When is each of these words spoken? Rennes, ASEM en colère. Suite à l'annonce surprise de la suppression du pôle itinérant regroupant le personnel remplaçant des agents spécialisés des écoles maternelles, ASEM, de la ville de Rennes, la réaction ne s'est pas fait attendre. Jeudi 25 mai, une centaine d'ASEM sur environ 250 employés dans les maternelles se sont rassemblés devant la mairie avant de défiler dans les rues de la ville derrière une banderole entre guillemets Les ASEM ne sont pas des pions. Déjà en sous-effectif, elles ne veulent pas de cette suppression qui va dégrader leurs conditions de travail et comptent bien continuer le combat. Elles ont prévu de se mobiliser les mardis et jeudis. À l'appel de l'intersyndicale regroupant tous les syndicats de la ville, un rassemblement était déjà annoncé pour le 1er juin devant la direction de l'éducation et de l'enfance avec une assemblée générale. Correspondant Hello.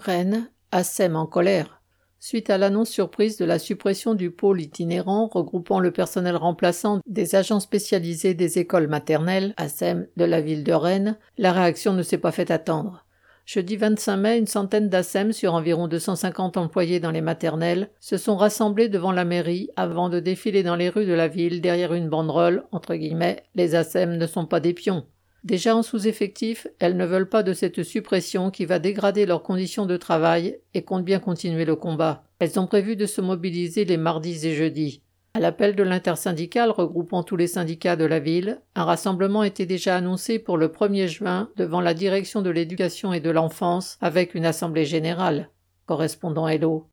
Rennes, 0.00 0.50
ASEM 0.72 1.14
en 1.14 1.26
colère. 1.26 1.82
Suite 2.18 2.50
à 2.50 2.58
l'annonce 2.58 2.88
surprise 2.88 3.36
de 3.36 3.44
la 3.44 3.58
suppression 3.58 4.14
du 4.14 4.30
pôle 4.30 4.60
itinérant 4.60 5.28
regroupant 5.28 5.78
le 5.78 5.90
personnel 5.90 6.36
remplaçant 6.36 7.00
des 7.06 7.34
agents 7.34 7.60
spécialisés 7.60 8.34
des 8.34 8.58
écoles 8.58 8.88
maternelles, 8.88 9.54
ASEM, 9.56 10.06
de 10.16 10.24
la 10.24 10.40
ville 10.40 10.64
de 10.64 10.72
Rennes, 10.72 11.18
la 11.38 11.52
réaction 11.52 11.92
ne 11.92 12.02
s'est 12.02 12.18
pas 12.18 12.32
fait 12.32 12.50
attendre. 12.50 13.04
Jeudi 13.44 13.76
25 13.76 14.16
mai, 14.16 14.38
une 14.38 14.46
centaine 14.46 14.88
d'ASEM 14.88 15.32
sur 15.32 15.54
environ 15.54 15.88
250 15.88 16.56
employés 16.56 17.00
dans 17.00 17.10
les 17.10 17.20
maternelles 17.20 17.90
se 18.00 18.16
sont 18.16 18.36
rassemblés 18.36 18.88
devant 18.88 19.12
la 19.12 19.24
mairie 19.24 19.70
avant 19.76 20.08
de 20.08 20.20
défiler 20.20 20.62
dans 20.62 20.76
les 20.76 20.88
rues 20.88 21.06
de 21.06 21.14
la 21.14 21.28
ville 21.28 21.60
derrière 21.60 21.92
une 21.92 22.08
banderole 22.08 22.64
entre 22.70 22.94
guillemets 22.94 23.42
Les 23.54 23.74
ASEM 23.74 24.16
ne 24.16 24.26
sont 24.26 24.46
pas 24.46 24.60
des 24.60 24.72
pions. 24.72 25.04
Déjà 25.42 25.74
en 25.74 25.82
sous-effectif, 25.82 26.66
elles 26.78 26.96
ne 26.96 27.06
veulent 27.06 27.28
pas 27.28 27.42
de 27.42 27.54
cette 27.54 27.82
suppression 27.82 28.50
qui 28.50 28.66
va 28.66 28.78
dégrader 28.78 29.24
leurs 29.24 29.42
conditions 29.42 29.86
de 29.86 29.96
travail 29.96 30.58
et 30.74 30.82
comptent 30.82 31.04
bien 31.04 31.18
continuer 31.18 31.64
le 31.64 31.76
combat. 31.76 32.24
Elles 32.40 32.60
ont 32.60 32.66
prévu 32.66 32.94
de 32.94 33.06
se 33.06 33.20
mobiliser 33.20 33.84
les 33.84 33.96
mardis 33.96 34.46
et 34.46 34.54
jeudis. 34.54 35.02
À 35.32 35.40
l'appel 35.40 35.76
de 35.76 35.82
l'intersyndicale 35.82 36.70
regroupant 36.70 37.22
tous 37.22 37.36
les 37.36 37.46
syndicats 37.46 37.96
de 37.96 38.04
la 38.04 38.18
ville, 38.18 38.60
un 38.74 38.84
rassemblement 38.84 39.44
était 39.44 39.64
déjà 39.64 39.96
annoncé 39.96 40.40
pour 40.40 40.58
le 40.58 40.68
1er 40.68 41.06
juin 41.06 41.48
devant 41.56 41.80
la 41.80 41.94
direction 41.94 42.42
de 42.42 42.50
l'éducation 42.50 43.12
et 43.12 43.20
de 43.20 43.30
l'enfance 43.30 43.96
avec 44.00 44.34
une 44.34 44.44
assemblée 44.44 44.84
générale. 44.84 45.48
Correspondant 45.86 46.48
Hello. 46.48 46.89